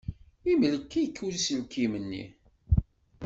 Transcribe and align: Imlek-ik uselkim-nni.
Imlek-ik 0.51 1.17
uselkim-nni. 1.27 2.23